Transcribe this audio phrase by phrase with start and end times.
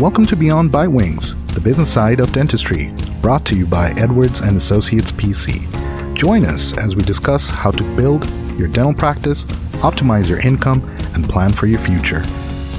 [0.00, 4.56] Welcome to Beyond Bitewings, the business side of dentistry, brought to you by Edwards and
[4.56, 5.60] Associates PC.
[6.14, 8.26] Join us as we discuss how to build
[8.58, 9.44] your dental practice,
[9.84, 10.82] optimize your income,
[11.12, 12.20] and plan for your future.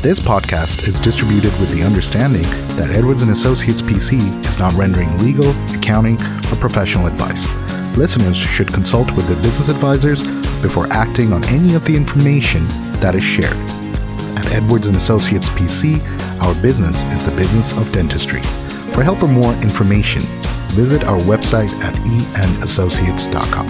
[0.02, 2.42] This podcast is distributed with the understanding
[2.76, 6.16] that Edwards and Associates PC is not rendering legal, accounting,
[6.52, 7.48] or professional advice.
[7.96, 10.24] Listeners should consult with their business advisors
[10.64, 13.58] before acting on any of the information that is shared.
[14.40, 16.02] At Edwards and Associates PC,
[16.42, 18.42] our business is the business of dentistry.
[18.94, 20.22] For help or more information,
[20.72, 23.68] visit our website at eandassociates.com.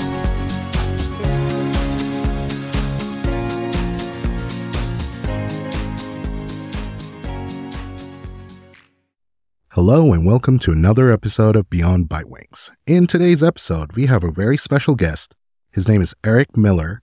[9.69, 12.71] Hello and welcome to another episode of Beyond Bitewings.
[12.85, 15.35] In today's episode, we have a very special guest.
[15.71, 17.01] His name is Eric Miller,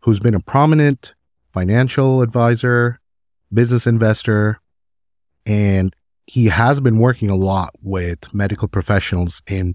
[0.00, 1.14] who's been a prominent
[1.52, 2.98] financial advisor,
[3.52, 4.60] business investor,
[5.46, 5.94] and
[6.26, 9.74] he has been working a lot with medical professionals and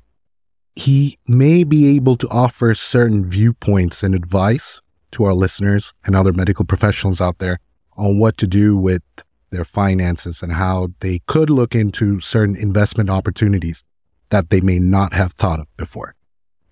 [0.75, 6.31] he may be able to offer certain viewpoints and advice to our listeners and other
[6.31, 7.59] medical professionals out there
[7.97, 9.01] on what to do with
[9.49, 13.83] their finances and how they could look into certain investment opportunities
[14.29, 16.15] that they may not have thought of before.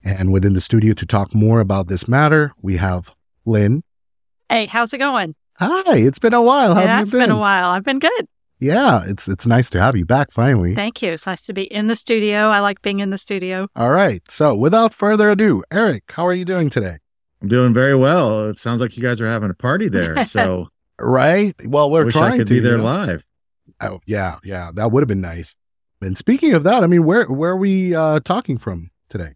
[0.04, 3.12] And within the studio to talk more about this matter, we have
[3.46, 3.84] Lynne.
[4.48, 5.36] Hey, how's it going?
[5.58, 6.76] Hi, it's been a while.
[6.76, 7.22] How yeah, have you been?
[7.22, 7.70] It's been a while.
[7.72, 8.28] I've been good.
[8.60, 10.74] Yeah, it's it's nice to have you back finally.
[10.74, 11.12] Thank you.
[11.14, 12.50] It's nice to be in the studio.
[12.50, 13.68] I like being in the studio.
[13.76, 14.22] All right.
[14.30, 16.98] So, without further ado, Eric, how are you doing today?
[17.42, 18.50] I'm doing very well.
[18.50, 20.24] It sounds like you guys are having a party there.
[20.24, 20.70] So
[21.00, 21.54] Right.
[21.64, 22.84] Well, we're I wish trying I could to be there you know?
[22.86, 23.26] live.
[23.80, 25.56] Oh, yeah, yeah, that would have been nice.
[26.02, 29.36] And speaking of that, I mean, where where are we uh, talking from today?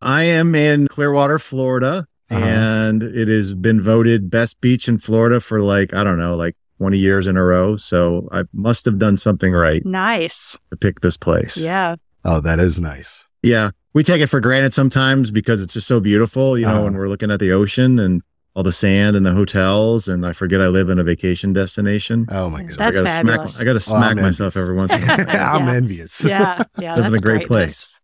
[0.00, 2.38] I am in Clearwater, Florida, Uh-huh.
[2.44, 6.54] and it has been voted best beach in Florida for like, I don't know, like
[6.78, 7.76] 20 years in a row.
[7.76, 10.56] So I must have done something right Nice.
[10.70, 11.56] to pick this place.
[11.56, 11.96] Yeah.
[12.24, 13.28] Oh, that is nice.
[13.42, 13.70] Yeah.
[13.94, 16.84] We take it for granted sometimes because it's just so beautiful, you know, Uh-huh.
[16.84, 18.22] when we're looking at the ocean and
[18.54, 20.08] all the sand and the hotels.
[20.08, 22.26] And I forget I live in a vacation destination.
[22.30, 22.78] Oh my That's.
[22.78, 23.54] I gotta fabulous.
[23.54, 25.20] smack I gotta Oh, smack I'm myself every once in a while.
[25.28, 25.74] I'm Yeah.
[25.74, 26.24] envious.
[26.24, 26.62] Yeah.
[26.78, 26.96] Yeah.
[26.96, 27.48] Live in a great greatness.
[27.48, 28.00] place.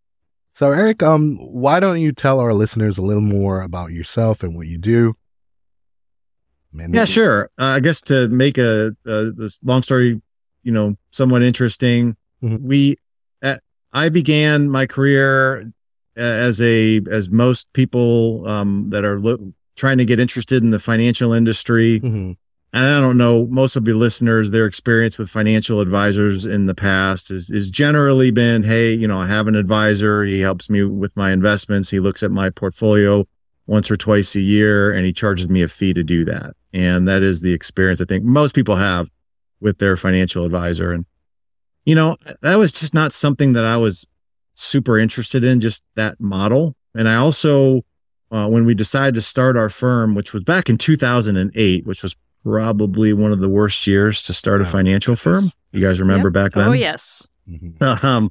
[0.52, 4.54] So, Eric, um, why don't you tell our listeners a little more about yourself and
[4.56, 5.14] what you do?
[6.74, 7.50] Man, Yeah, sure.
[7.58, 10.20] Uh, I guess to make a, a this long story,
[10.62, 12.60] you know, somewhat interesting, Mhm.
[12.62, 12.96] we,
[13.42, 13.56] uh,
[13.92, 15.72] I began my career
[16.16, 20.70] uh, as a as most people um, that are lo- trying to get interested in
[20.70, 22.00] the financial industry.
[22.00, 22.36] Mhm.
[22.72, 26.74] And I don't know most of your listeners, their experience with financial advisors in the
[26.74, 30.24] past is is generally been, hey, you know, I have an advisor.
[30.24, 31.90] He helps me with my investments.
[31.90, 33.26] He looks at my portfolio
[33.66, 36.52] once or twice a year and he charges me a fee to do that.
[36.72, 39.08] And that is the experience I think most people have
[39.60, 40.92] with their financial advisor.
[40.92, 41.06] And,
[41.86, 44.06] you know, that was just not something that I was
[44.54, 46.76] super interested in, just that model.
[46.94, 47.82] And I also,
[48.30, 52.16] uh, when we decided to start our firm, which was back in 2008, which was
[52.44, 55.50] probably one of the worst years to start a Oh, financial firm.
[55.72, 56.68] You guys remember back then?
[56.68, 57.26] Oh, yes.
[57.48, 57.80] Mhm.
[58.04, 58.30] um,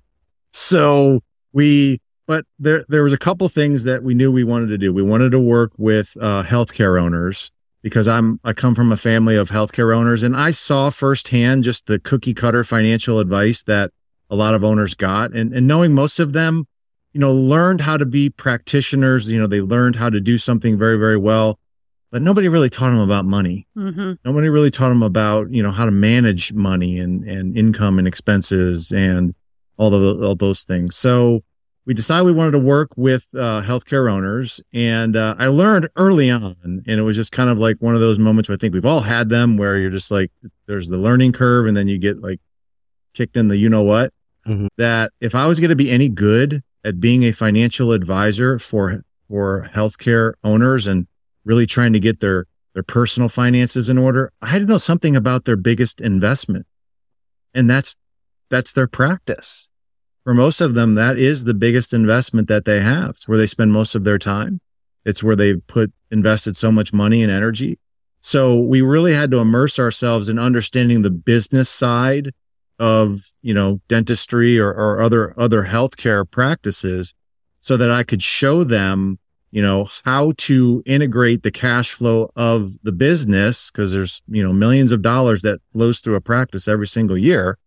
[0.51, 1.99] so we,
[2.33, 4.91] but there, there was a couple things that we knew we wanted to do.
[4.91, 7.51] We wanted to work with, uh, healthcare owners
[7.83, 11.85] because I'm, I come from a family of healthcare owners and I saw firsthand just
[11.85, 13.91] the cookie cutter financial advice that
[14.31, 16.65] a lot of owners got and, and knowing most of them,
[17.11, 19.29] you know, learned how to be practitioners.
[19.29, 21.59] You know, they learned how to do something very, very well,
[22.09, 25.71] but nobody really taught them about money hmm nobody really taught them about you know
[25.71, 29.35] how to manage money and and income and expenses and
[29.77, 31.43] all of all those things so
[31.85, 36.29] we decided we wanted to work with uh, healthcare owners and uh, i learned early
[36.31, 38.73] on and it was just kind of like one of those moments where i think
[38.73, 40.31] we've all had them where you're just like
[40.67, 42.39] there's the learning curve and then you get like
[43.13, 44.11] kicked in the you know what
[44.47, 44.67] Mhm.
[44.77, 49.03] that if i was going to be any good at being a financial advisor for
[49.29, 51.07] for healthcare owners and
[51.45, 54.31] really trying to get their their personal finances in order.
[54.41, 56.65] I had to know something about their biggest investment.
[57.53, 57.95] And that's
[58.49, 59.69] that's their practice.
[60.23, 63.11] For most of them, that is the biggest investment that they have.
[63.11, 64.61] It's where they spend most of their time.
[65.05, 67.79] It's where they've put invested so much money and energy.
[68.21, 72.31] So we really had to immerse ourselves in understanding the business side
[72.79, 77.13] of, you know, dentistry or, or other other healthcare practices
[77.59, 79.19] so that I could show them
[79.53, 84.51] you know how to integrate the cash flow of the business because there's you know
[84.51, 87.59] millions of dollars that flows through a practice every single year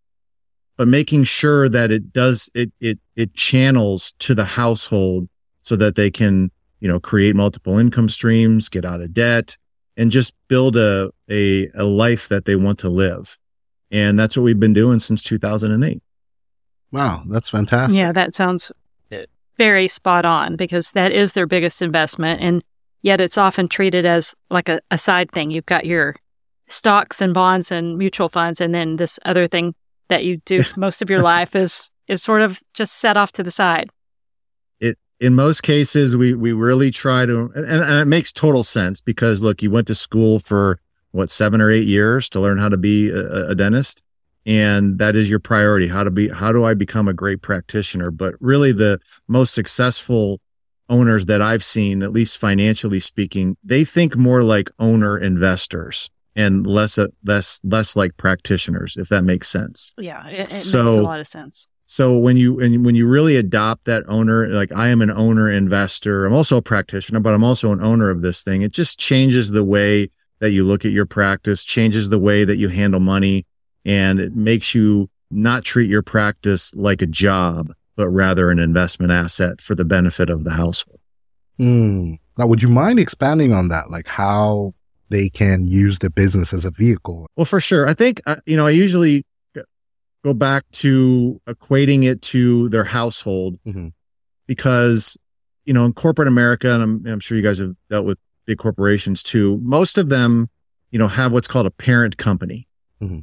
[0.77, 5.27] but making sure that it does it it it channels to the household
[5.61, 9.57] so that they can you know create multiple income streams get out of debt
[9.97, 13.37] and just build a a, a life that they want to live
[13.91, 16.01] And that's what we've been doing since 2008.
[16.91, 17.99] Wow, that's fantastic.
[17.99, 18.71] Yeah, that sounds
[19.57, 22.41] very spot on because that is their biggest investment.
[22.41, 22.63] And
[23.01, 25.51] yet it's often treated as like a, a side thing.
[25.51, 26.15] You've got your
[26.67, 29.73] stocks and bonds and mutual funds, and then this other thing
[30.09, 33.43] that you do most of your life is is sort of just set off to
[33.43, 33.89] the side.
[34.79, 39.01] It in most cases we we really try to and, and it makes total sense
[39.01, 40.79] because look, you went to school for
[41.11, 44.01] what seven or eight years to learn how to be a, a dentist
[44.45, 45.87] and that is your priority.
[45.87, 48.11] How to be how do i become a great practitioner?
[48.11, 50.41] But really the most successful
[50.89, 56.65] owners that i've seen at least financially speaking they think more like owner investors and
[56.65, 61.01] less less less like practitioners if that makes sense yeah it, it so, makes a
[61.01, 64.87] lot of sense so when you and when you really adopt that owner like i
[64.87, 68.43] am an owner investor i'm also a practitioner but i'm also an owner of this
[68.43, 72.45] thing it just changes the way that you look at your practice changes the way
[72.45, 73.45] that you handle money
[73.85, 79.11] and it makes you not treat your practice like a job, but rather an investment
[79.11, 80.99] asset for the benefit of the household.
[81.59, 82.19] Mm.
[82.37, 83.89] Now, would you mind expanding on that?
[83.89, 84.73] Like how
[85.09, 87.27] they can use the business as a vehicle?
[87.35, 87.87] Well, for sure.
[87.87, 89.25] I think, uh, you know, I usually
[90.23, 93.89] go back to equating it to their household mm-hmm.
[94.45, 95.17] because,
[95.65, 98.57] you know, in corporate America, and I'm, I'm sure you guys have dealt with big
[98.57, 100.49] corporations too, most of them,
[100.91, 102.67] you know, have what's called a parent company.
[103.01, 103.19] Mm-hmm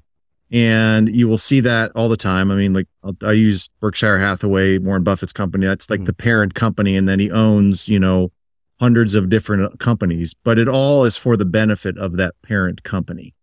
[0.55, 2.53] and you will see that all the time.
[2.53, 2.87] I mean, like
[3.25, 5.67] i use Berkshire Hathaway, Warren Buffett's company.
[5.67, 6.05] That's like mm-hmm.
[6.05, 8.31] the parent company, and then he owns, you know,
[8.85, 13.35] hundreds of different companies, but it all is for the benefit of that parent company.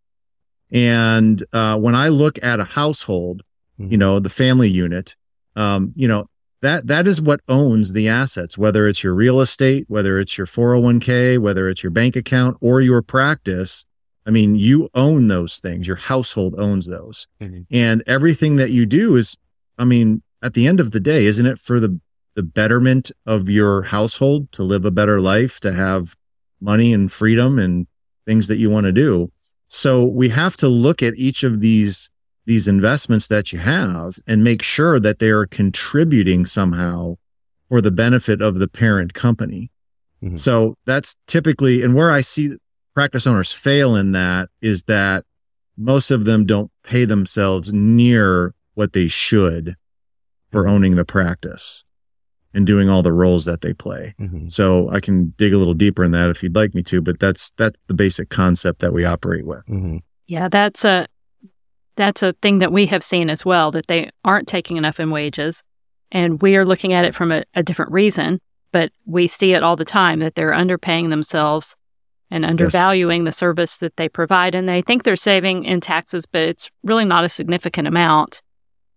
[0.72, 3.44] And uh, when I look at a household,
[3.80, 3.92] mm-hmm.
[3.92, 5.16] you know, the family unit,
[5.56, 6.28] um, you know,
[6.62, 10.48] that that is what owns the assets, whether it's your real estate, whether it's your
[10.48, 13.86] 401k, whether it's your bank account or your practice
[14.26, 15.88] I mean, you own those things.
[15.88, 17.28] Your household owns those.
[17.42, 17.62] Mm-hmm.
[17.72, 19.36] And everything that you do is,
[19.78, 22.00] I mean, at the end of the day, isn't it for the,
[22.36, 26.16] the betterment of your household to live a better life, to have
[26.60, 27.88] money and freedom and
[28.26, 29.32] things that you want to do?
[29.68, 32.10] So we have to look at each of these,
[32.46, 37.16] these investments that you have and make sure that they are contributing somehow
[37.70, 39.72] for the benefit of the parent company.
[40.22, 40.36] Mm-hmm.
[40.36, 42.56] So that's typically, and where I see
[42.94, 45.24] practice owners fail in that is that
[45.78, 49.76] most of them don't pay themselves near what they should
[50.52, 51.86] for owning the practice
[52.54, 54.14] and doing all the roles that they play.
[54.20, 54.48] Mm-hmm.
[54.48, 57.20] So I can dig a little deeper in that if you'd like me to, but
[57.20, 59.66] that's that's the basic concept that we operate with.
[59.66, 59.98] Mm-hmm.
[60.28, 61.08] Yeah, that's a
[61.96, 65.12] that's a thing that we have seen as well that they aren't taking enough in
[65.12, 65.64] wages,
[66.12, 68.40] and we are looking at it from a, a different reason.
[68.72, 71.76] But we see it all the time that they're underpaying themselves
[72.32, 73.34] and undervaluing yes.
[73.34, 74.56] the service that they provide.
[74.56, 78.42] And they think they're saving in taxes, but it's really not a significant amount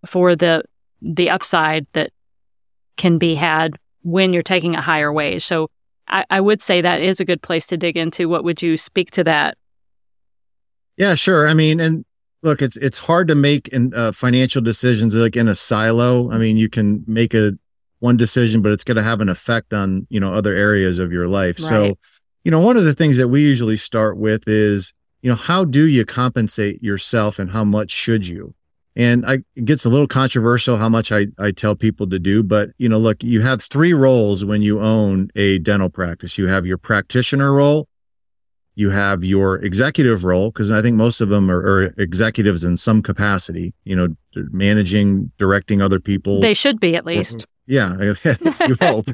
[0.05, 0.63] for the
[1.01, 2.11] the upside that
[2.97, 5.43] can be had when you're taking a higher wage.
[5.43, 5.69] So
[6.07, 8.29] I, I would say that is a good place to dig into.
[8.29, 9.57] What would you speak to that?
[10.97, 11.47] Yeah, sure.
[11.47, 12.05] I mean, and
[12.43, 16.31] look, it's it's hard to make in, uh, financial decisions like in a silo.
[16.31, 17.53] I mean, you can make a
[17.99, 21.11] one decision, but it's going to have an effect on you know other areas of
[21.11, 21.59] your life.
[21.59, 21.67] Right.
[21.67, 21.97] So
[22.43, 25.65] you know, one of the things that we usually start with is, you know, how
[25.65, 28.53] do you compensate yourself and how much should you?
[28.95, 32.43] And I, it gets a little controversial how much I, I tell people to do,
[32.43, 36.37] but you know, look, you have three roles when you own a dental practice.
[36.37, 37.89] You have your practitioner role,
[38.75, 42.77] you have your executive role, because I think most of them are, are, executives in
[42.77, 46.39] some capacity, you know, managing, directing other people.
[46.39, 47.45] They should be at least.
[47.67, 49.07] Yeah, you hope.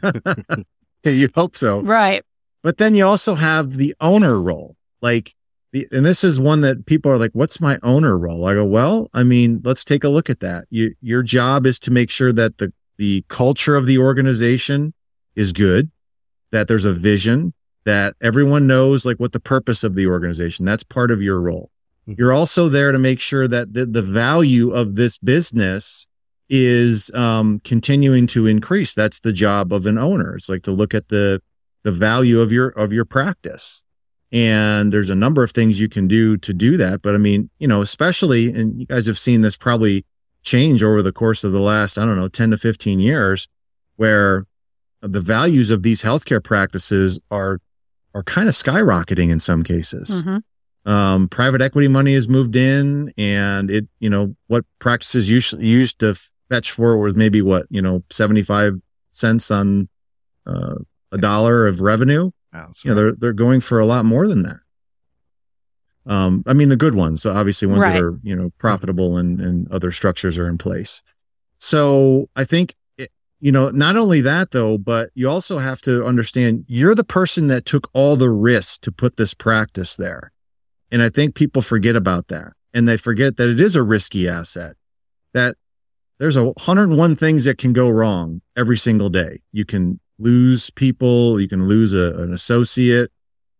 [1.05, 1.79] you hope so.
[1.83, 2.21] Right.
[2.63, 4.75] But then you also have the owner role.
[5.01, 5.33] Like,
[5.73, 8.45] and this is one that people are like, what's my owner role?
[8.45, 10.65] I go, well, I mean, let's take a look at that.
[10.69, 14.93] You, your job is to make sure that the, the culture of the organization
[15.35, 15.89] is good,
[16.51, 17.53] that there's a vision,
[17.85, 20.65] that everyone knows like what the purpose of the organization.
[20.65, 21.71] That's part of your role.
[22.07, 22.19] Mm-hmm.
[22.19, 26.05] You're also there to make sure that the, the value of this business
[26.49, 28.93] is um, continuing to increase.
[28.93, 30.35] That's the job of an owner.
[30.35, 31.41] It's like to look at the
[31.83, 33.83] the value of your of your practice
[34.31, 37.49] and there's a number of things you can do to do that but i mean
[37.59, 40.05] you know especially and you guys have seen this probably
[40.43, 43.47] change over the course of the last i don't know 10 to 15 years
[43.95, 44.45] where
[45.01, 47.59] the values of these healthcare practices are
[48.13, 50.91] are kind of skyrocketing in some cases mm-hmm.
[50.91, 55.99] um, private equity money has moved in and it you know what practices used, used
[55.99, 56.15] to
[56.49, 58.79] fetch for was maybe what you know 75
[59.11, 59.87] cents on
[60.45, 60.75] uh,
[61.11, 62.31] a dollar of revenue.
[62.51, 64.57] That's you know, they're they're going for a lot more than that.
[66.05, 67.93] Um, I mean, the good ones, so obviously ones Right.
[67.93, 71.03] that are, you know, profitable and, and other structures are in place.
[71.59, 76.03] So I think, it, you know, not only that though, but you also have to
[76.03, 80.31] understand you're the person that took all the risks to put this practice there.
[80.91, 84.27] And I think people forget about that and they forget that it is a risky
[84.27, 84.75] asset
[85.33, 85.55] that
[86.17, 89.41] there's a 101 things that can go wrong every single day.
[89.51, 93.11] You can lose people, you can lose a, an associate,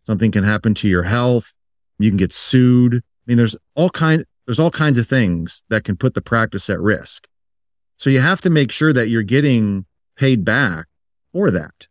[0.03, 1.53] something can happen to your health,
[1.99, 2.95] you can get sued.
[2.95, 6.69] I mean, there's all kind there's all kinds of things that can put the practice
[6.69, 7.27] at risk.
[7.97, 9.85] So you have to make sure that you're getting
[10.17, 10.87] paid back
[11.31, 11.87] for that.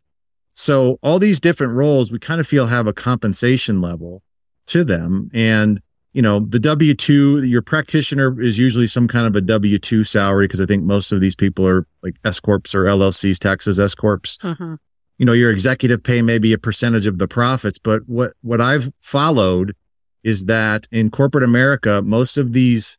[0.53, 4.21] So all these different roles we kind of feel have a compensation level
[4.67, 5.81] to them and
[6.13, 10.03] you know, the W 2, your practitioner is usually some kind of a W 2
[10.03, 13.79] salary because I think most of these people are like S Corps or LLCs, taxes
[13.79, 14.37] S Corps.
[14.43, 14.77] Mhm.
[15.17, 18.59] You know, your executive pay may be a percentage of the profits, but what, what
[18.59, 19.75] I've followed
[20.23, 22.97] is that in corporate America, most of these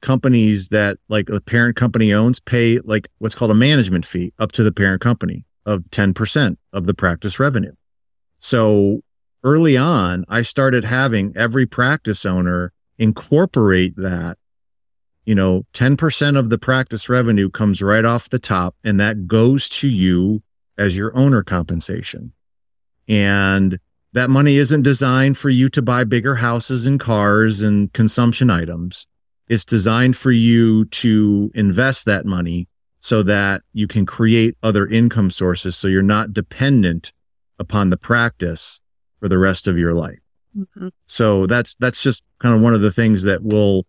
[0.00, 4.52] companies that like the parent company owns pay like what's called a management fee up
[4.52, 7.72] to the parent company of 10% of the practice revenue.
[8.38, 9.02] So
[9.44, 14.38] early on, I started having every practice owner incorporate that.
[15.24, 19.68] You know, 10% of the practice revenue comes right off the top, and that goes
[19.68, 20.42] to you
[20.76, 22.32] as your owner compensation.
[23.08, 23.78] And
[24.12, 29.06] that money isn't designed for you to buy bigger houses and cars and consumption items.
[29.48, 32.68] It's designed for you to invest that money
[32.98, 37.12] so that you can create other income sources so you're not dependent
[37.58, 38.80] upon the practice
[39.22, 40.18] for the rest of your life.
[40.58, 40.90] Mhm.
[41.06, 43.86] So that's that's just kind of one of the things that we'll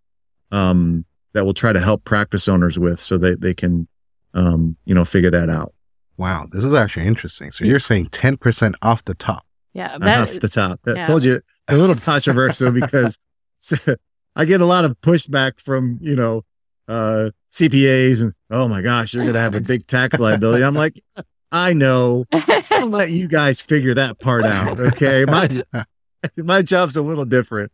[0.51, 3.87] um that we'll try to help practice owners with so that they can
[4.35, 5.73] um you know figure that out.
[6.17, 7.51] Wow, this is actually interesting.
[7.51, 9.43] So you're saying 10% off the top.
[9.73, 9.95] Yeah.
[9.95, 10.79] Off the top.
[10.85, 11.03] I yeah.
[11.03, 13.17] told you a little controversial because
[14.35, 16.43] I get a lot of pushback from, you know,
[16.87, 20.63] uh CPAs and oh my gosh, you're gonna have a big tax liability.
[20.63, 21.01] I'm like,
[21.53, 22.25] I know.
[22.71, 24.79] I'll let you guys figure that part out.
[24.79, 25.23] Okay.
[25.23, 25.63] My
[26.37, 27.71] my job's a little different.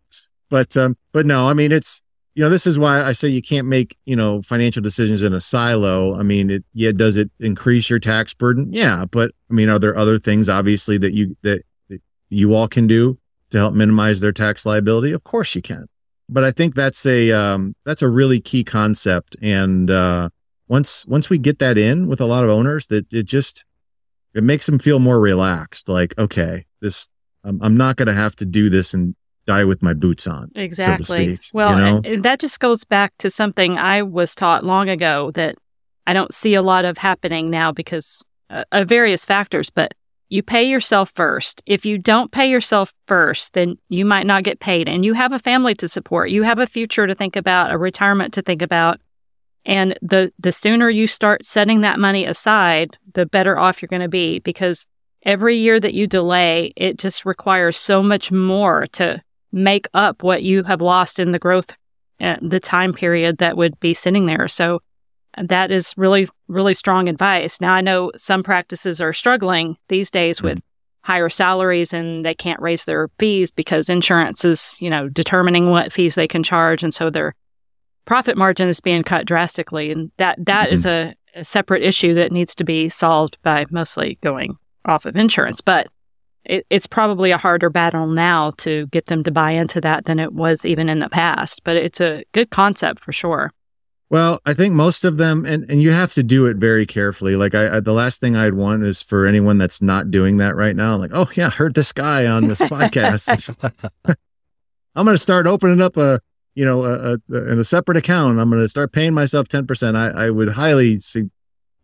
[0.50, 2.02] But um, but no, I mean it's
[2.36, 5.34] you know, this is why I say you can't make, you know, financial decisions in
[5.34, 6.18] a silo.
[6.18, 8.70] I mean, it yeah, does it increase your tax burden?
[8.72, 9.06] Yeah.
[9.06, 12.88] But I mean, are there other things obviously that you that, that you all can
[12.88, 13.18] do
[13.50, 15.12] to help minimize their tax liability?
[15.12, 15.88] Of course you can.
[16.30, 19.36] But I think that's a um that's a really key concept.
[19.42, 20.30] And uh
[20.68, 23.66] once once we get that in with a lot of owners, that it just
[24.40, 25.88] it makes them feel more relaxed.
[25.88, 27.08] Like, okay, this
[27.44, 29.16] I'm, I'm not going to have to do this and
[29.46, 30.52] die with my boots on.
[30.56, 31.36] Exactly.
[31.36, 31.98] speak, well, you know?
[31.98, 35.56] and- and that just goes back to something I was taught long ago that
[36.08, 39.94] I don't see a lot of happening now because uh, of various factors, but
[40.30, 41.62] you pay yourself first.
[41.66, 45.32] If you don't pay yourself first, then you might not get paid and you have
[45.32, 46.30] a family to support.
[46.30, 49.00] You have a future to think about, a retirement to think about.
[49.66, 54.02] And the the sooner you start setting that money aside, the better off you're going
[54.02, 54.88] to be because
[55.24, 60.44] every year that you delay, it just requires so much more to make up what
[60.44, 61.76] you have lost in the growth,
[62.22, 64.48] uh, the time period that would be sitting there.
[64.48, 64.82] So
[65.38, 67.62] that is really, really strong advice.
[67.62, 70.60] Now, I know some practices are struggling these days with
[71.02, 75.94] higher salaries and they can't raise their fees because insurance is, you know, determining what
[75.94, 76.84] fees they can charge.
[76.84, 77.36] And so their
[78.10, 79.92] profit margin is being cut drastically.
[79.92, 81.12] And that that is mm-hmm.
[81.38, 85.62] a, a separate issue that needs to be solved by mostly going off of insurance.
[85.62, 85.90] But
[86.44, 90.18] it, it's probably a harder battle now to get them to buy into that than
[90.18, 91.64] it was even in the past.
[91.64, 93.52] But it's a good concept for sure.
[94.10, 97.36] Well, I think most of them, and, and you have to do it very carefully.
[97.36, 100.56] Like I, I, the last thing I'd want is for anyone that's not doing that
[100.56, 100.96] right now.
[100.96, 103.56] Like, oh yeah, I heard this guy on this podcast.
[104.96, 106.20] I'm going to start opening up a,
[106.60, 108.38] you know, a, a, in a separate account.
[108.38, 109.96] I'm going to start paying myself 10%.
[109.96, 111.32] I, I would highly su-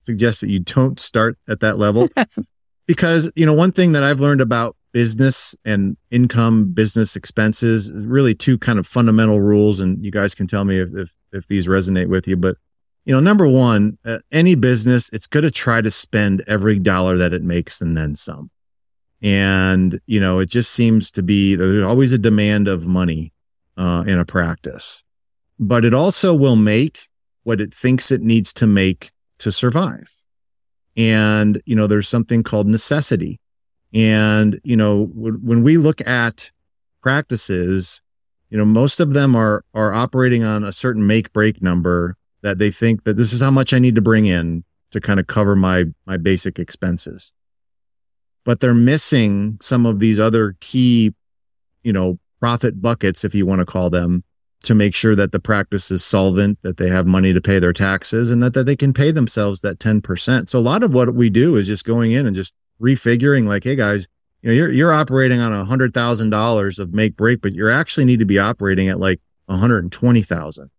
[0.01, 2.09] suggest that you don't start at that level
[2.85, 8.35] because, you know, one thing that I've learned about business and income, business expenses, really
[8.35, 9.79] two kind of fundamental rules.
[9.79, 12.57] And you guys can tell me if, if, if these resonate with you, but
[13.05, 17.15] you know, number one, uh, any business, it's going to try to spend every dollar
[17.15, 18.51] that it makes and then some.
[19.21, 23.31] And, you know, it just seems to be there's always a demand of money
[23.77, 25.03] uh, in a practice,
[25.59, 27.07] but it also will make
[27.43, 30.23] what it thinks it needs to make to survive.
[30.97, 33.39] And, you know, there's something called necessity.
[33.93, 36.51] And, you know, when, when we look at
[37.01, 38.01] practices,
[38.49, 42.57] you know, most of them are, are operating on a certain make break number that
[42.57, 45.27] they think that this is how much I need to bring in to kind of
[45.27, 47.33] cover my, my basic expenses.
[48.43, 51.13] But they're missing some of these other key,
[51.83, 54.23] you know, profit buckets, if you want to call them,
[54.61, 57.73] to make sure that the practice is solvent, that they have money to pay their
[57.73, 60.47] taxes, and that, that they can pay themselves that 10%.
[60.47, 63.63] So a lot of what we do is just going in and just refiguring like,
[63.63, 64.07] hey guys,
[64.43, 67.67] you know, you're you're operating on a hundred thousand dollars of make break, but you
[67.67, 70.69] actually need to be operating at like a hundred and twenty thousand.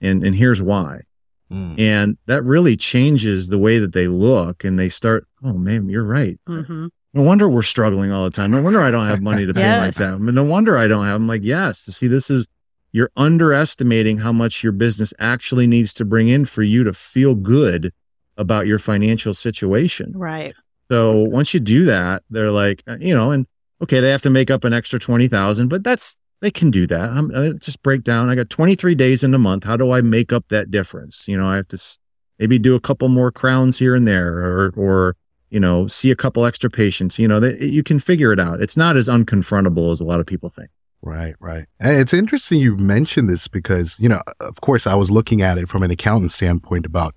[0.00, 1.02] And and here's why.
[1.48, 1.78] Mm.
[1.78, 6.02] And that really changes the way that they look and they start, oh man, you're
[6.02, 6.40] right.
[6.48, 6.86] Mm-hmm.
[7.14, 8.50] No wonder we're struggling all the time.
[8.50, 9.80] No wonder I don't have money to pay yes.
[9.80, 10.32] my family.
[10.32, 11.14] No wonder I don't have.
[11.14, 11.78] I'm like, yes.
[11.78, 12.48] See, this is
[12.90, 17.34] you're underestimating how much your business actually needs to bring in for you to feel
[17.34, 17.92] good
[18.36, 20.12] about your financial situation.
[20.14, 20.52] Right.
[20.90, 23.46] So once you do that, they're like, uh, you know, and
[23.82, 27.10] okay, they have to make up an extra 20,000, but that's, they can do that.
[27.10, 28.28] I'm, I uh, just break down.
[28.28, 29.64] I got 23 days in a month.
[29.64, 31.26] How do I make up that difference?
[31.26, 31.98] You know, I have to
[32.38, 35.16] maybe do a couple more crowns here and there or, or,
[35.54, 38.60] you know, see a couple extra patients, you know, they, you can figure it out.
[38.60, 40.68] It's not as unconfrontable as a lot of people think.
[41.00, 41.66] Right, right.
[41.80, 45.56] And it's interesting you mentioned this because, you know, of course, I was looking at
[45.56, 47.14] it from an accountant standpoint about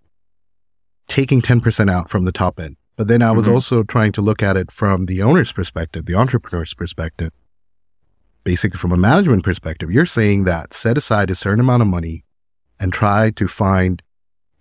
[1.07, 3.53] taking 10% out from the top end but then I was mm-hmm.
[3.53, 7.31] also trying to look at it from the owner's perspective, the entrepreneur's perspective,
[8.43, 9.91] basically from a management perspective.
[9.91, 12.25] You're saying that set aside a certain amount of money
[12.79, 14.01] and try to find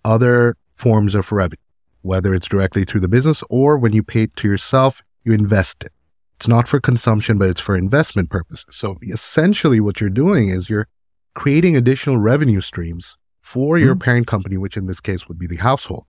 [0.05, 1.57] other forms of revenue,
[2.01, 5.83] whether it's directly through the business or when you pay it to yourself, you invest
[5.83, 5.91] it.
[6.37, 8.75] It's not for consumption, but it's for investment purposes.
[8.75, 10.87] So essentially, what you're doing is you're
[11.33, 14.03] creating additional revenue streams for your mm-hmm.
[14.03, 16.05] parent company, which in this case would be the household.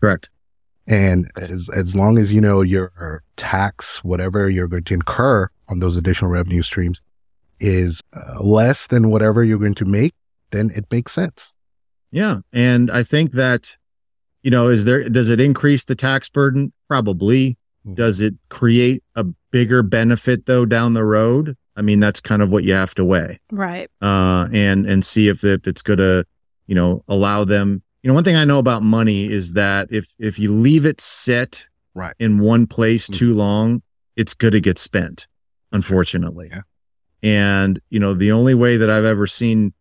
[0.00, 0.30] Correct.
[0.86, 5.78] And as, as long as you know your tax, whatever you're going to incur on
[5.78, 7.00] those additional revenue streams
[7.58, 10.12] is uh, less than whatever you're going to make,
[10.50, 11.54] then it makes sense.
[12.10, 12.40] Yeah.
[12.52, 13.78] And I think that,
[14.44, 16.72] you know, is there, does it increase the tax burden?
[16.88, 17.58] Probably.
[17.84, 17.94] Mm-hmm.
[17.94, 21.56] Does it create a bigger benefit though down the road?
[21.76, 23.40] I mean, that's kind of what you have to weigh.
[23.50, 23.90] Right.
[24.00, 26.24] Uh, and, and see if, if it's going to,
[26.68, 30.12] you know, allow them you know, one thing I know about money is that if
[30.18, 33.18] if you leave it sit right in one place mm-hmm.
[33.18, 33.80] too long,
[34.14, 35.26] it's going to get spent,
[35.72, 36.50] unfortunately.
[36.52, 36.60] Yeah.
[37.22, 39.72] And you know, the only way that I've ever seen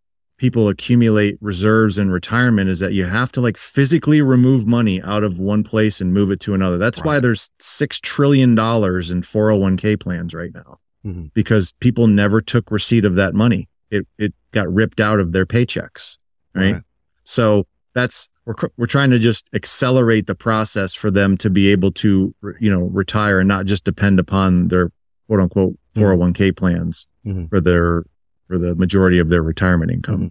[0.43, 5.23] people accumulate reserves in retirement is that you have to like physically remove money out
[5.23, 6.77] of one place and move it to another.
[6.77, 7.06] That's right.
[7.06, 10.79] why there's 6 trillion dollars in 401k plans right now.
[11.06, 11.27] Mm-hmm.
[11.34, 13.69] Because people never took receipt of that money.
[13.89, 16.17] It it got ripped out of their paychecks,
[16.53, 16.73] right?
[16.73, 16.82] right.
[17.23, 21.91] So that's we're we're trying to just accelerate the process for them to be able
[21.91, 24.91] to you know retire and not just depend upon their
[25.27, 26.56] quote unquote 401k mm-hmm.
[26.56, 27.45] plans mm-hmm.
[27.45, 28.03] for their
[28.53, 30.15] for the majority of their retirement income.
[30.15, 30.27] Mm-hmm.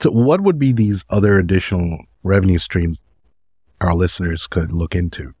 [0.00, 3.02] So what would be these other additional revenue streams
[3.80, 5.34] our listeners could look into?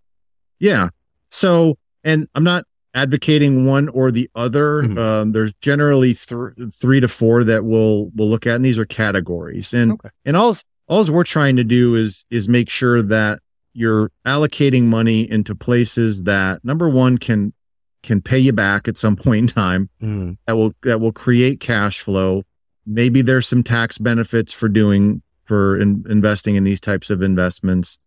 [0.58, 0.88] Yeah.
[1.30, 4.82] So and I'm not advocating one or the other.
[4.82, 4.98] Mm-hmm.
[4.98, 8.84] Um, there's generally th- three to four that we'll we'll look at, and these are
[8.84, 9.72] categories.
[9.72, 10.10] And okay.
[10.26, 10.54] and all
[10.88, 13.40] all we're trying to do is is make sure that
[13.72, 17.54] you're allocating money into places that number one can
[18.02, 20.36] can pay you back at some point in time mm.
[20.46, 22.42] that will that will create cash flow
[22.86, 27.98] maybe there's some tax benefits for doing for in, investing in these types of investments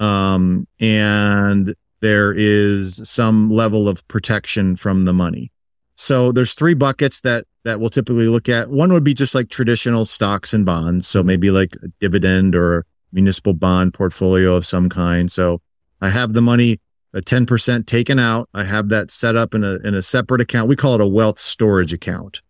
[0.00, 5.50] um, and there is some level of protection from the money
[5.96, 8.70] so there's three buckets that that we'll typically look at.
[8.70, 11.06] One would be just like traditional stocks and bonds.
[11.06, 15.30] So maybe like a dividend or municipal bond portfolio of some kind.
[15.30, 15.60] So
[16.00, 16.80] I have the money,
[17.18, 18.48] a 10% taken out.
[18.54, 20.68] I have that set up in a, in a separate account.
[20.68, 22.40] We call it a wealth storage account,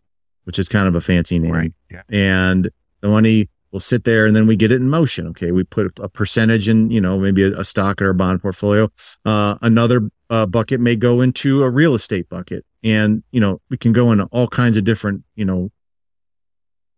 [0.44, 1.52] which is kind of a fancy name.
[1.52, 1.72] Right.
[1.90, 2.02] Yeah.
[2.08, 5.26] And the money will sit there and then we get it in motion.
[5.28, 5.52] Okay.
[5.52, 8.88] We put a percentage in, you know, maybe a, a stock or a bond portfolio.
[9.24, 13.76] Uh, another uh, bucket may go into a real estate bucket and you know we
[13.76, 15.70] can go into all kinds of different you know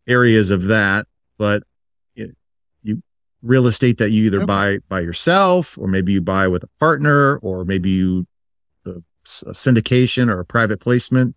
[0.06, 1.06] areas of that
[1.38, 1.62] but
[3.42, 4.46] real estate that you either okay.
[4.46, 8.26] buy by yourself or maybe you buy with a partner or maybe you
[8.86, 11.34] a, a syndication or a private placement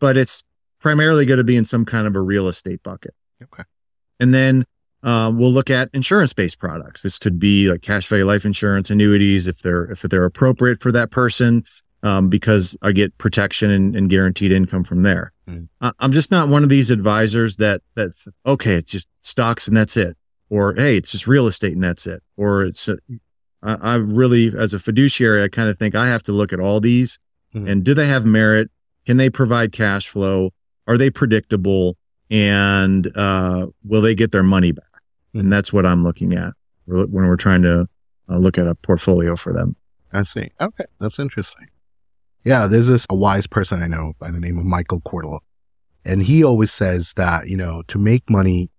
[0.00, 0.42] but it's
[0.80, 3.62] primarily going to be in some kind of a real estate bucket okay
[4.18, 4.64] and then
[5.02, 7.02] uh, we'll look at insurance-based products.
[7.02, 10.90] This could be like cash value life insurance, annuities, if they're if they're appropriate for
[10.90, 11.62] that person
[12.02, 15.32] um, because I get protection and, and, guaranteed income from there.
[15.48, 15.68] Mm.
[15.80, 18.12] I, I'm just not one of these advisors that that
[18.46, 20.16] okay, it's just stocks and that's it,
[20.50, 22.88] or hey, it's just real estate and that's it, or it's.
[22.88, 22.98] A,
[23.62, 26.60] I, I really, as a fiduciary, I kind of think I have to look at
[26.60, 27.18] all these
[27.54, 27.68] mm.
[27.68, 28.70] and do they have merit?
[29.06, 30.52] Can they provide cash flow?
[30.86, 31.96] Are they predictable?
[32.30, 34.84] And uh, will they get their money back?
[35.34, 35.40] Mm.
[35.40, 36.52] And that's what I'm looking at
[36.86, 37.88] when we're trying to
[38.28, 39.76] uh, look at a portfolio for them.
[40.12, 40.50] I see.
[40.60, 41.68] Okay, that's interesting.
[42.44, 45.40] Yeah, there's this a wise person I know by the name of Michael Cordell.
[46.04, 48.70] And he always says that, you know, to make money,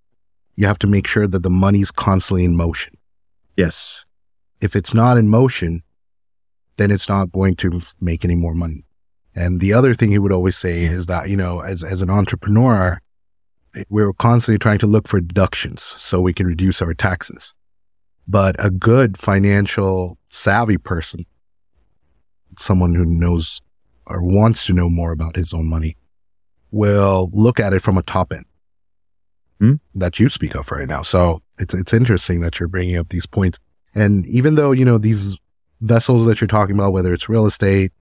[0.57, 2.97] you have to make sure that the money's constantly in motion.
[3.55, 4.05] Yes.
[4.59, 5.83] If it's not in motion,
[6.77, 8.83] then it's not going to make any more money.
[9.35, 12.09] And the other thing he would always say is that, you know, as, as an
[12.09, 12.99] entrepreneur,
[13.87, 17.53] we're constantly trying to look for deductions so we can reduce our taxes.
[18.27, 21.27] But a good financial savvy person,
[22.57, 23.61] someone who knows
[24.07, 25.97] or wants to know more about his own money,
[26.71, 28.45] will look at it from a top end
[29.59, 29.75] Hmm?
[29.95, 31.01] that you speak of right now.
[31.01, 33.57] So it's it's interesting that you're bringing up these points.
[33.95, 35.35] And even though you know these
[35.81, 37.91] vessels that you're talking about, whether it's real estate,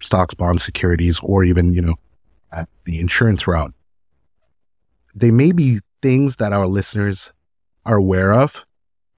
[0.00, 1.94] stocks, bonds, securities, or even you know
[2.84, 3.72] the insurance route,
[5.14, 7.32] they may be things that our listeners
[7.84, 8.64] are aware of,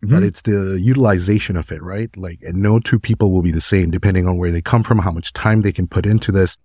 [0.02, 0.26] but Mhm.
[0.26, 2.14] it's the utilization of it, right?
[2.16, 5.00] Like, and no two people will be the same depending on where they come from,
[5.00, 6.56] how much time they can put into this.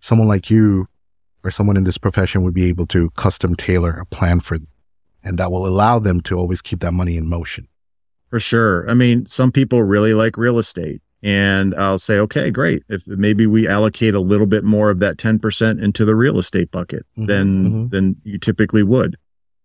[0.00, 0.88] Someone like you
[1.46, 4.66] or someone in this profession would be able to custom tailor a plan for them.
[5.22, 7.68] And that will allow them to always keep that money in motion.
[8.30, 8.88] For sure.
[8.90, 11.02] I mean, some people really like real estate.
[11.22, 12.82] And I'll say, okay, great.
[12.88, 16.70] If maybe we allocate a little bit more of that 10% into the real estate
[16.70, 17.90] bucket Mhm, than mhm.
[17.90, 19.16] than you typically would.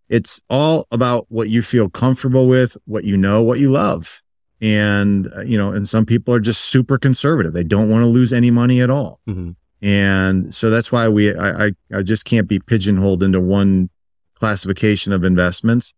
[0.09, 4.21] It's all about what you feel comfortable with, what you know, what you love.
[4.61, 7.53] And uh, you know, and some people are just super conservative.
[7.53, 9.19] They don't want to lose any money at all.
[9.29, 9.55] Mhm.
[9.81, 13.89] And so that's why we I, I I just can't be pigeonholed into one
[14.35, 15.93] classification of investments.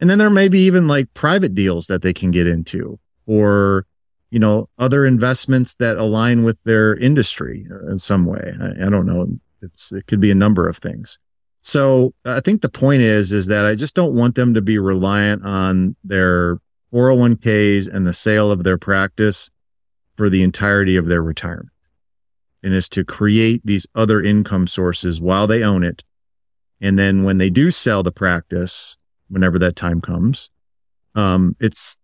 [0.00, 3.86] And then there may be even like private deals that they can get into or,
[4.30, 8.54] you know, other investments that align with their industry in some way.
[8.60, 9.26] I, I don't know.
[9.60, 11.18] It's, it could be a number of things.
[11.62, 14.78] So I think the point is, is that I just don't want them to be
[14.78, 16.58] reliant on their
[16.92, 19.50] 401ks and the sale of their practice
[20.16, 21.71] for the entirety of their retirement.
[22.62, 26.04] And is to create these other income sources while they own it.
[26.80, 28.96] And then when they do sell the practice,
[29.28, 30.50] whenever that time comes,
[31.14, 31.96] um, it's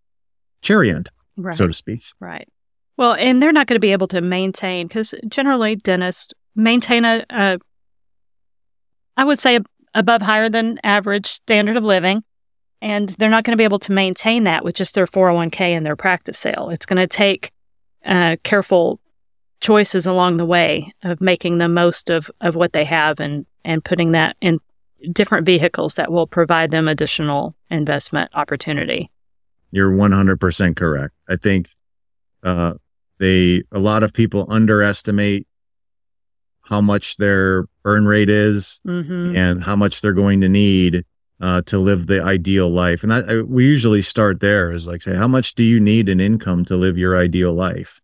[0.60, 1.54] cherry end, Right.
[1.54, 2.02] so to speak.
[2.20, 2.48] Right.
[2.96, 7.24] Well, and they're not going to be able to maintain because generally dentists maintain a,
[7.30, 7.58] a
[9.16, 9.60] I would say,
[9.94, 12.22] above higher than average standard of living.
[12.80, 15.84] And they're not going to be able to maintain that with just their 401k and
[15.84, 16.70] their practice sale.
[16.70, 17.50] It's going to take
[18.04, 19.00] uh, careful
[19.60, 23.84] choices along the way of making the most of, of what they have and, and
[23.84, 24.60] putting that in
[25.12, 29.10] different vehicles that will provide them additional investment opportunity.
[29.70, 31.14] You're 100% correct.
[31.28, 31.70] I think,
[32.42, 32.74] uh,
[33.18, 35.46] they, a lot of people underestimate
[36.62, 41.04] how much their earn rate is hmm and how much they're going to need,
[41.40, 43.02] uh, to live the ideal life.
[43.02, 46.08] And that, I, we usually start there is like, say, how much do you need
[46.08, 48.00] in income to live your ideal life?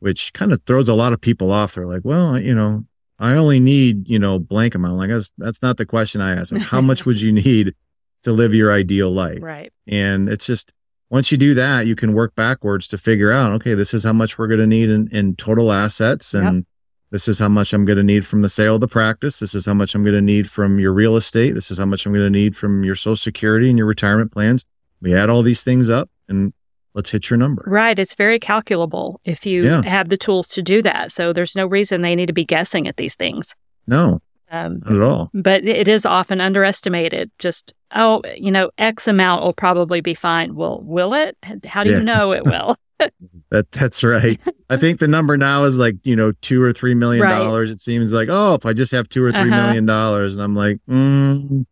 [0.00, 1.74] Which kind of throws a lot of people off.
[1.74, 2.84] They're like, well, you know,
[3.18, 4.94] I only need, you know, blank amount.
[4.94, 6.52] Like that's, that's not the question I asked.
[6.52, 7.74] Like, how much would you need
[8.22, 9.40] to live your ideal life?
[9.42, 9.72] Right.
[9.86, 10.72] And it's just
[11.10, 14.12] once you do that, you can work backwards to figure out, okay, this is how
[14.12, 16.32] much we're going to need in, in total assets.
[16.32, 16.64] And
[17.10, 19.40] this is how much I'm going to need from the sale of the practice.
[19.40, 21.52] This is how much I'm going to need from your real estate.
[21.52, 24.32] This is how much I'm going to need from your social security and your retirement
[24.32, 24.64] plans.
[25.02, 26.54] We add all these things up and
[26.94, 27.62] let's hit your number.
[27.66, 27.98] Right.
[27.98, 29.82] It's very calculable if you Yeah.
[29.84, 31.12] have the tools to do that.
[31.12, 33.54] So there's no reason they need to be guessing at these things.
[33.86, 35.30] No, Um, not at all.
[35.32, 37.30] but it is often underestimated.
[37.38, 40.54] Just, oh, you know, X amount will probably be fine.
[40.54, 41.36] Well, will it?
[41.64, 41.98] How do Yeah.
[41.98, 42.76] you know it will?
[43.50, 44.38] That that's right.
[44.68, 47.30] I think the number now is like, you know, two or three million Right.
[47.38, 47.70] dollars.
[47.70, 49.56] It seems like, oh, if I just have two or three Uh-huh.
[49.68, 50.34] million dollars.
[50.34, 51.64] And I'm like, mm,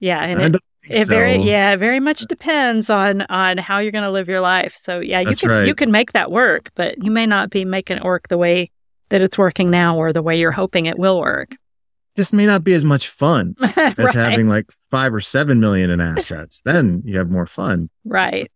[0.00, 0.22] yeah.
[0.24, 4.04] And I it, it very, yeah, it very much depends on, on how you're going
[4.04, 4.74] to live your life.
[4.76, 5.66] So yeah, you can, right.
[5.66, 8.70] you can make that work, but you may not be making it work the way
[9.08, 11.56] that it's working now or the way you're hoping it will work.
[12.16, 14.14] This may not be as much fun as right.
[14.14, 16.62] having like five or seven million in assets.
[16.64, 17.90] then you have more fun.
[18.04, 18.50] Right.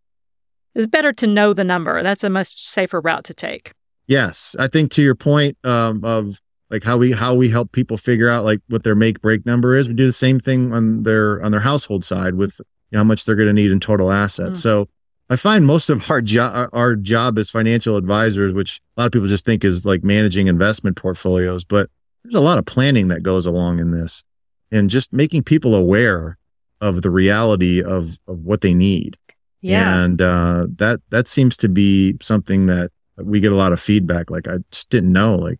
[0.74, 2.02] It's better to know the number.
[2.02, 3.72] That's a much safer route to take.
[4.06, 7.96] Yes, I think to your point um, of like how we how we help people
[7.96, 9.88] figure out like what their make break number is.
[9.88, 13.04] We do the same thing on their on their household side with you know, how
[13.04, 14.58] much they're going to need in total assets.
[14.58, 14.62] Mm.
[14.62, 14.88] So
[15.30, 19.12] I find most of our job our job as financial advisors, which a lot of
[19.12, 21.90] people just think is like managing investment portfolios, but
[22.22, 24.24] there's a lot of planning that goes along in this,
[24.70, 26.38] and just making people aware
[26.80, 29.16] of the reality of of what they need.
[29.60, 30.02] Yeah.
[30.04, 34.30] And uh, that that seems to be something that we get a lot of feedback.
[34.30, 35.34] Like I just didn't know.
[35.34, 35.58] Like,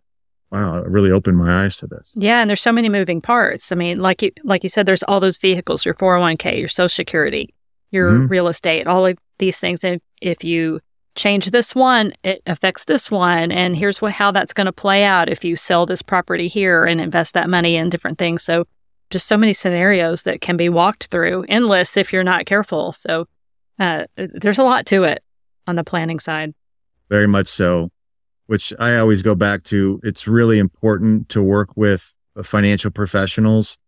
[0.51, 2.15] wow, it really opened my eyes to this.
[2.17, 3.71] Yeah, and there's so many moving parts.
[3.73, 6.89] I mean, like you like you said, there's all those vehicles, your 401k, your social
[6.89, 7.55] security,
[7.91, 8.31] your Mhm.
[8.31, 9.85] real estate, all of these things.
[9.85, 10.81] And if you
[11.15, 13.51] change this one, it affects this one.
[13.51, 16.85] And here's what, how that's going to play out if you sell this property here
[16.85, 18.45] and invest that money in different things.
[18.45, 18.67] So,
[19.11, 22.93] just so many scenarios that can be walked through, endless if you're not careful.
[22.93, 23.27] So,
[23.81, 25.23] uh, there's a lot to it
[25.67, 26.53] on the planning side.
[27.11, 27.91] Very much so,
[28.49, 30.01] which I always go back to.
[30.03, 33.79] It's really important to work with financial professionals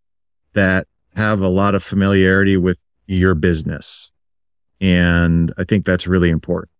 [0.53, 4.13] that have a lot of familiarity with your business.
[4.81, 6.71] And I think that's really important.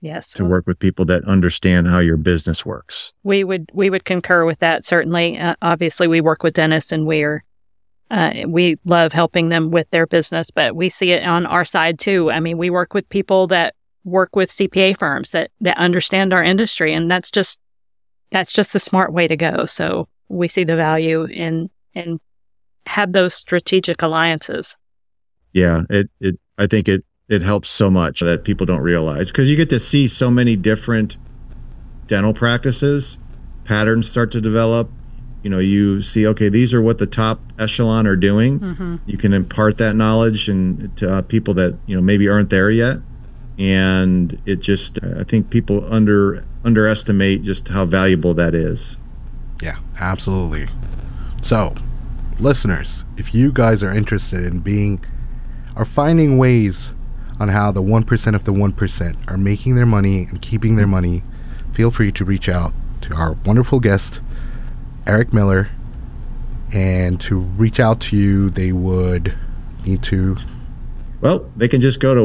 [0.00, 0.32] Yes.
[0.34, 3.12] To work with people that understand how your business works.
[3.22, 5.38] We would we would concur with that certainly.
[5.38, 7.42] Uh, obviously we work with dentists and we're
[8.10, 11.98] uh, we love helping them with their business, but we see it on our side
[11.98, 12.30] too.
[12.30, 16.44] I mean, we work with people that work with CPA firms that that understand our
[16.44, 17.58] industry and that's just
[18.30, 19.64] that's just the smart way to go.
[19.64, 22.20] So we see the value in in
[22.86, 24.76] have those strategic alliances.
[25.52, 29.48] Yeah, it it I think it it helps so much that people don't realize because
[29.48, 31.16] you get to see so many different
[32.06, 33.18] dental practices,
[33.64, 34.90] patterns start to develop.
[35.42, 38.60] You know, you see, okay, these are what the top echelon are doing.
[38.60, 38.96] Mm-hmm.
[39.06, 42.70] You can impart that knowledge and to uh, people that you know maybe aren't there
[42.70, 42.96] yet,
[43.58, 48.98] and it just I think people under underestimate just how valuable that is.
[49.62, 50.68] Yeah, absolutely.
[51.42, 51.74] So,
[52.38, 55.04] listeners, if you guys are interested in being
[55.76, 56.92] are finding ways
[57.40, 61.22] on how the 1% of the 1% are making their money and keeping their money,
[61.72, 64.20] feel free to reach out to our wonderful guest,
[65.06, 65.68] Eric Miller.
[66.72, 69.34] And to reach out to you, they would
[69.84, 70.36] need to.
[71.20, 72.24] Well, they can just go to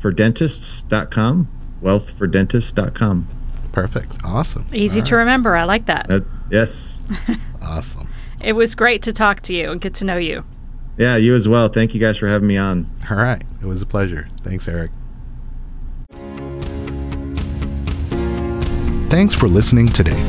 [0.00, 1.48] wealthfordentists.com.
[1.82, 3.28] Wealthfordentists.com.
[3.72, 4.12] Perfect.
[4.24, 4.66] Awesome.
[4.72, 5.20] Easy All to right.
[5.20, 5.56] remember.
[5.56, 6.10] I like that.
[6.10, 7.00] Uh, yes.
[7.62, 8.08] awesome.
[8.40, 10.44] It was great to talk to you and get to know you.
[10.96, 11.68] Yeah, you as well.
[11.68, 12.90] Thank you guys for having me on.
[13.08, 13.42] All right.
[13.62, 14.26] It was a pleasure.
[14.42, 14.90] Thanks, Eric.
[19.08, 20.20] Thanks for listening today.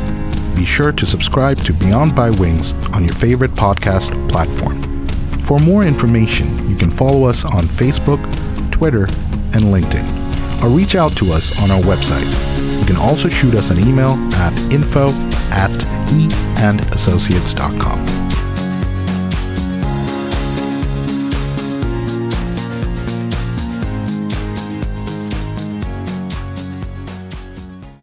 [0.55, 5.08] Be sure to subscribe to Beyond Bitewings on your favorite podcast platform.
[5.43, 8.21] For more information, you can follow us on Facebook,
[8.71, 9.08] Twitter,
[9.53, 10.05] and LinkedIn,
[10.63, 12.29] or reach out to us on our website.
[12.79, 15.09] You can also shoot us an email at info
[15.51, 15.71] at
[16.09, 18.28] eandassociates.com.